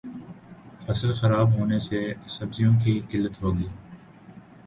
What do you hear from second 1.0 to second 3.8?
خراب ہونے سے سبزیوں کی قلت ہوگئی